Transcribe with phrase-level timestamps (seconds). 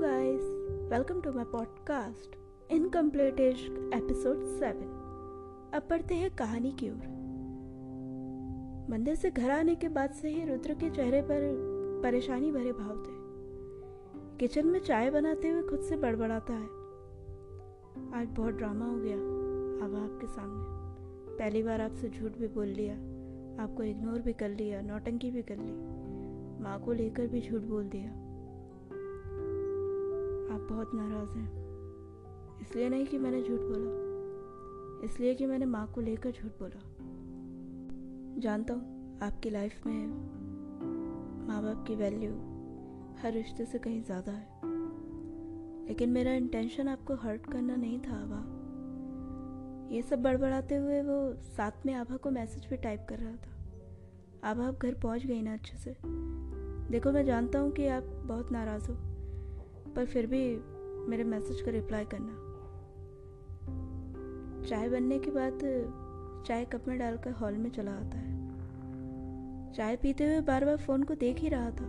[0.00, 0.44] guys,
[0.90, 2.28] welcome to my podcast
[2.70, 4.74] Incomplete Age episode 7.
[5.74, 6.96] अब पढ़ते हैं कहानी की ओर।
[8.90, 11.40] मंदिर से घर आने के बाद से ही रुद्र के चेहरे पर
[12.02, 13.12] परेशानी भरे भाव थे।
[14.38, 16.66] किचन में चाय बनाते हुए खुद से बड़बड़ाता है।
[18.14, 19.16] आज बहुत ड्रामा हो गया
[19.86, 20.64] अब आपके सामने।
[21.38, 22.94] पहली बार आपसे झूठ भी बोल लिया
[23.62, 25.72] आपको इग्नोर भी कर लिया नौटंकी भी कर ली।
[26.62, 28.19] माँ को लेकर भी झूठ बोल दिया।
[30.50, 31.48] आप बहुत नाराज़ हैं।
[32.60, 34.10] इसलिए नहीं कि मैंने झूठ बोला।
[35.04, 36.80] इसलिए कि मैंने माँ को लेकर झूठ बोला।
[38.40, 40.06] जानता हूँ, आपकी लाइफ में
[41.48, 42.32] माँ बाप की वैल्यू
[43.22, 44.60] हर रिश्ते से कहीं ज़्यादा है।
[45.88, 48.56] लेकिन मेरा इंटेंशन आपको हर्ट करना नहीं था, आभा।
[49.94, 53.56] ये सब बड़बड़ाते हुए वो साथ में आभा को मैसेज भी टाइप कर रहा था।
[54.50, 55.96] आभा आप घर पहुँच गई ना अच्छे से।
[56.90, 59.09] देखो, मैं जानता हूँ कि आप बहुत नाराज़ हो।
[59.96, 60.44] पर फिर भी
[61.10, 62.46] मेरे मैसेज का रिप्लाई करना।
[64.68, 65.58] चाय बनने के बाद
[66.46, 68.38] चाय कप में डालकर हॉल में चला आता है।
[69.72, 71.88] चाय पीते हुए बार बार फ़ोन को देख ही रहा था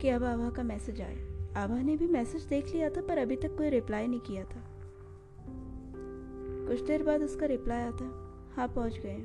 [0.00, 3.36] कि अब आभा का मैसेज आया। आभा ने भी मैसेज देख लिया था, पर अभी
[3.36, 4.62] तक कोई रिप्लाई नहीं किया था।
[6.68, 8.04] कुछ देर बाद उसका रिप्लाई आता
[8.56, 9.16] हाँ पहुँच गए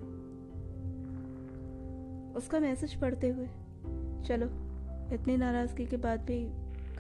[2.38, 3.47] उसका मैसेज पढ़ते हुए,
[4.25, 4.45] चलो,
[5.16, 6.44] इतनी नाराज़गी के बाद भी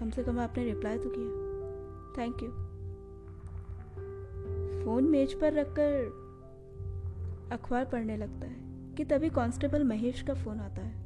[0.01, 1.41] कम से कम आपने रिप्लाई तो किया।
[2.17, 2.49] थैंक यू
[4.85, 6.21] फ़ोन मेज पर रखकर
[7.51, 8.55] अखबार पढ़ने लगता है
[8.95, 11.05] कि तभी कांस्टेबल महेश का फ़ोन आता है।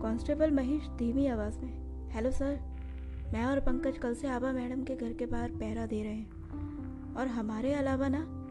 [0.00, 2.60] कांस्टेबल महेश, धीमी आवाज़ में हेलो सर
[3.32, 6.30] मैं और पंकज कल से आबा मैडम के घर के बाहर पहरा दे रहे हैं।
[7.14, 8.46] और हमारे अलावा ना,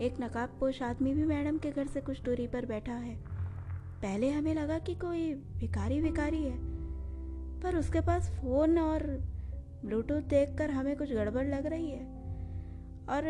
[0.00, 3.16] एक नकाब पोश आदमी भी मैडम के घर से कुछ दूरी पर बैठा है।
[4.02, 6.73] पहले हमें लगा कि कोई भिकारी विकारी है
[7.64, 9.02] पर उसके पास फ़ोन और
[9.84, 12.04] ब्लूटूथ देखकर हमें कुछ गड़बड़ लग रही है।
[13.08, 13.24] और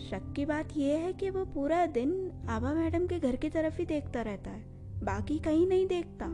[0.00, 3.78] शक की बात यह है कि वो पूरा दिन आभा मैडम के घर की तरफ़
[3.78, 4.62] ही देखता रहता है,
[5.04, 6.26] बाकी कहीं नहीं देखता।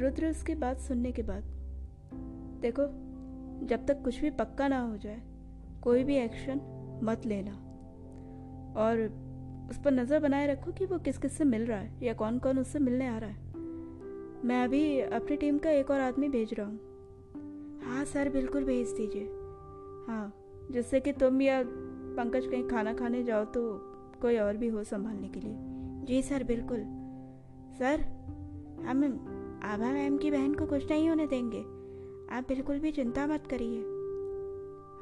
[0.00, 1.42] रुद्र उसकी बात सुनने के बाद,
[2.62, 2.82] देखो,
[3.66, 5.20] जब तक कुछ भी पक्का ना हो जाए,
[5.82, 6.60] कोई भी एक्शन
[7.02, 7.52] मत लेना।
[8.76, 9.00] और
[9.70, 12.38] उस पर नज़र बनाए रखो कि वो किस किस से मिल रहा है या कौन
[12.38, 13.45] कौन उससे मिलने आ रहा है।
[14.44, 16.76] मैं अभी अपनी टीम का एक और आदमी भेज रहा हूँ।
[17.84, 19.24] हाँ सर, बिल्कुल भेज दीजिए।
[20.08, 20.32] हाँ
[20.70, 21.62] जिससे कि तुम या
[22.16, 23.78] पंकज कहीं खाना खाने जाओ तो
[24.22, 25.56] कोई और भी हो संभालने के लिए।
[26.06, 26.78] जी, सर, बिल्कुल।
[27.78, 28.00] सर,
[28.86, 29.04] हम
[29.64, 31.60] आभा मैम की बहन को कुछ नहीं होने देंगे।
[32.36, 33.78] आप बिल्कुल भी चिंता मत करिए।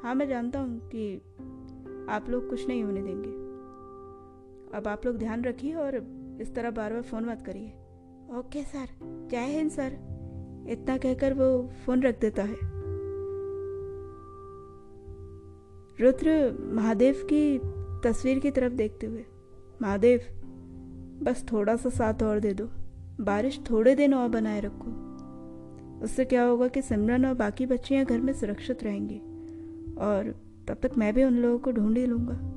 [0.03, 1.15] हाँ मैं जानता हूँ कि
[2.09, 3.29] आप लोग कुछ नहीं होने देंगे।
[4.77, 5.95] अब आप लोग ध्यान रखिए और
[6.41, 7.73] इस तरह बार बार फ़ोन मत करिए।
[8.33, 8.87] ओके सर,
[9.31, 9.97] जय हिंद सर।
[10.69, 12.55] इतना कहकर वो फ़ोन रख देता है।
[16.01, 17.59] रुद्र महादेव की
[18.03, 19.25] तस्वीर की तरफ़ देखते हुए,
[19.81, 20.19] महादेव,
[21.23, 22.69] बस थोड़ा सा साथ और दे दो।
[23.23, 24.91] बारिश थोड़े दिन और बनाए रखो।
[26.03, 29.19] उससे क्या होगा कि सिमरन और बाकी बच्चियाँ घर में सुरक्षित रहेंगी।
[29.95, 30.35] और
[30.67, 32.55] तब तक मैं भी उन लोगों को ढूंढ ही लूँगा।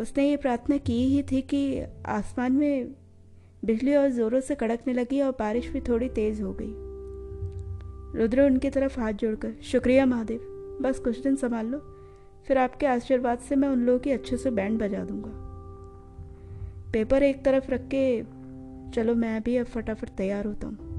[0.00, 3.01] उसने ये प्रार्थना की ही थी कि आसमान में
[3.64, 6.74] बिजली और ज़ोरों से कड़कने लगी और बारिश भी थोड़ी तेज़ हो गई।
[8.20, 10.40] रुद्र उनकी तरफ़ हाथ जोड़कर, शुक्रिया महादेव,
[10.82, 11.78] बस कुछ दिन संभाल लो,
[12.46, 15.30] फिर आपके आशीर्वाद से मैं उन लोगों की अच्छे से बैंड बजा दूँगा।
[16.92, 18.22] पेपर एक तरफ़ रख के,
[18.90, 20.92] चलो मैं भी अब फटाफट तैयार होता हूँ।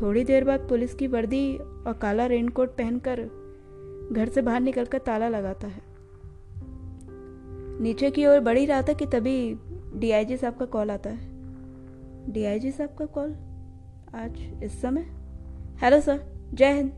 [0.00, 3.20] थोड़ी देर बाद पुलिस की वर्दी और काला रेनकोट पहनकर
[4.12, 5.82] घर से बाहर निकलकर ताला लगाता है।
[7.82, 9.56] नीचे की ओर बढ़ ही रहा था कि तभी
[9.94, 11.31] डीआईजी साहब का कॉल आता है।
[12.28, 13.30] डीआईजी साहब का कॉल
[14.14, 15.06] आज इस समय?
[15.80, 16.20] हेलो सर
[16.54, 16.92] जय हिंद।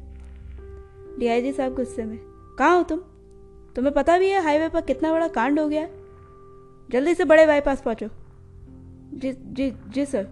[1.19, 2.19] डीआईजी साहब गुस्से में
[2.59, 2.99] कहाँ हो तुम?
[3.77, 5.89] तुम्हें पता भी है हाईवे पर कितना बड़ा कांड हो गया
[6.91, 8.07] जल्दी से बड़े बाईपास पहुंचो।
[9.15, 10.25] जी जी जी सर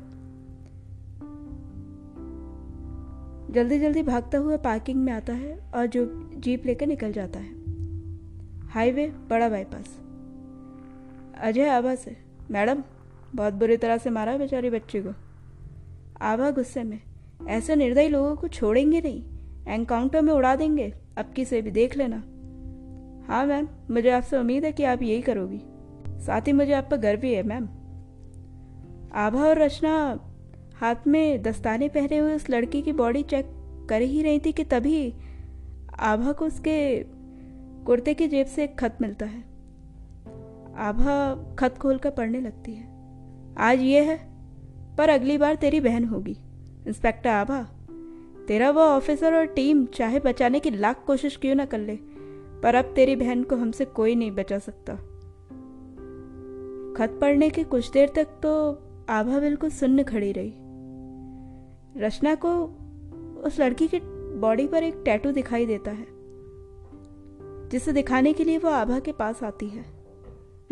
[3.50, 7.52] जल्दी जल्दी भागता हुआ पार्किंग में आता है और जो जीप लेकर निकल जाता है।
[8.68, 10.00] हाईवे बड़ा बाईपास
[11.38, 12.16] अजय आभा से
[12.50, 12.82] मैडम
[13.34, 15.14] बहुत बुरी तरह से मारा बेचारी बच्ची को।
[16.22, 17.00] आभा गुस्से में,
[17.48, 19.24] ऐसे निर्दयी लोगों को छोड़ेंगे नहीं
[19.68, 22.16] एनकाउंटर में उड़ा देंगे, अब की से भी देख लेना।
[23.28, 25.60] हाँ मैम, मुझे आपसे उम्मीद है कि आप यही करोगी।
[26.08, 27.68] साथ ही मुझे आप पर गर्व भी है मैम।
[29.14, 30.20] आभा और रचना
[30.74, 33.46] हाथ में दस्ताने पहने हुए उस लड़की की बॉडी चेक
[33.90, 35.14] कर ही रही थी कि तभी
[35.98, 37.04] आभा को उसके
[37.84, 39.44] कुर्ते की जेब से एक खत मिलता है।
[40.76, 42.91] आभा खत खोल कर पढ़ने लगती है।
[43.56, 44.16] आज ये है,
[44.96, 46.36] पर अगली बार तेरी बहन होगी।
[46.86, 47.62] इंस्पेक्टर आभा,
[48.48, 51.96] तेरा वो ऑफिसर और टीम चाहे बचाने की लाख कोशिश क्यों ना कर ले,
[52.62, 54.94] पर अब तेरी बहन को हमसे कोई नहीं बचा सकता।
[56.96, 58.52] खत पढ़ने के कुछ देर तक तो
[59.08, 60.52] आभा बिल्कुल सुन्न खड़ी रही।
[61.96, 62.52] रचना को
[63.44, 64.00] उस लड़की के
[64.40, 66.06] बॉडी पर एक टैटू दिखाई देता है,
[67.68, 69.84] जिसे दिखाने के लिए वो आभा के पास आती है।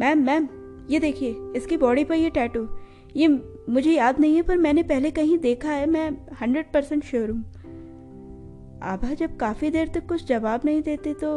[0.01, 0.49] मैम मैम
[0.89, 2.69] ये देखिए, इसकी बॉडी पर ये टैटू
[3.17, 3.29] ये
[3.69, 6.11] मुझे याद नहीं है, पर मैंने पहले कहीं देखा है, मैं
[6.41, 7.45] हंड्रेड परसेंट श्योर हूँ।
[8.85, 11.31] आभा जब काफ़ी देर तक कुछ जवाब नहीं देती तो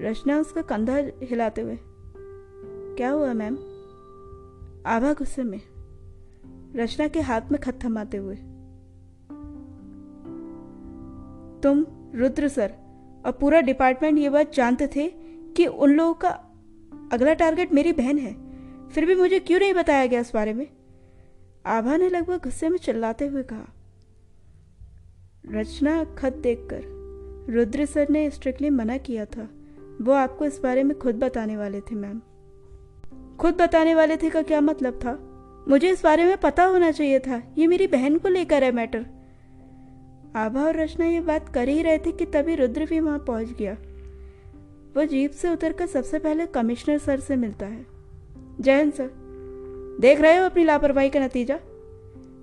[0.00, 3.54] रचना उसका कंधा हिलाते हुए, क्या हुआ मैम
[4.86, 5.60] आभा गुस्से में,
[6.76, 8.34] रचना के हाथ में खत थमाते हुए,
[11.62, 11.84] तुम
[12.14, 12.74] रुद्र सर,
[13.26, 15.08] और पूरा डिपार्टमेंट ये बात जानते थे
[15.56, 16.30] कि उन लोगों का
[17.12, 18.36] अगला टारगेट मेरी बहन है।
[18.88, 20.66] फिर भी मुझे क्यों नहीं बताया गया इस बारे में?
[21.66, 23.68] आभा ने लगभग गुस्से में चिल्लाते हुए कहा।
[25.50, 26.82] रचना खत देखकर,
[27.52, 29.48] रुद्र सर ने स्ट्रिक्टली मना किया था।
[30.00, 32.20] वो आपको इस बारे में खुद बताने वाले थे मैम
[33.36, 35.18] खुद बताने वाले थे का क्या मतलब था?
[35.68, 39.06] मुझे इस बारे में पता होना चाहिए था। ये मेरी बहन को लेकर है मैटर
[40.36, 43.46] आभा और रचना ये बात कर ही रहे थे कि तभी रुद्र भी वहाँ पहुँच
[43.46, 43.76] गया।
[44.98, 47.86] वो जीप से उतरकर सबसे पहले कमिश्नर सर से मिलता है।
[48.60, 49.10] जयन सर,
[50.00, 51.58] देख रहे हो अपनी लापरवाही का नतीजा?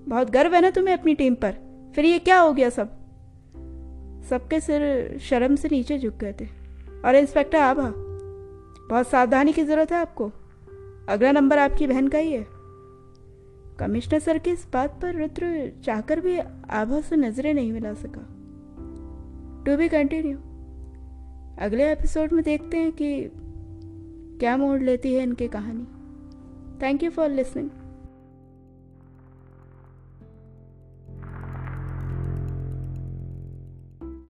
[0.08, 1.56] बहुत गर्व है ना तुम्हें अपनी टीम पर।
[1.96, 2.90] फिर ये क्या हो गया सब?
[4.30, 6.46] सबके सिर शर्म से नीचे झुक गए थे।
[7.06, 7.94] और इंस्पेक्टर आभा
[8.90, 10.32] बहुत सावधानी की ज़रूरत है आपको।
[11.10, 12.48] अगला नंबर आपकी बहन का ही है।
[13.80, 18.28] कमिश्नर सर की इस बात पर रुद्र चाहकर भी आभा से नज़रें नहीं मिला सका।
[19.66, 20.38] टू बी कंटिन्यू
[21.60, 23.32] अगले एपिसोड में देखते हैं कि
[24.40, 25.86] क्या मोड़ लेती है इनकी कहानी।
[26.82, 27.70] Thank you for listening